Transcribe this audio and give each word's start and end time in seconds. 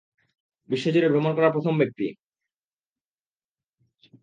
বিশ্বজুড়ে 0.69 1.07
ভ্রমণ 1.09 1.31
করা 1.35 1.49
প্রথম 1.51 1.73
ব্যক্তি। 1.77 2.05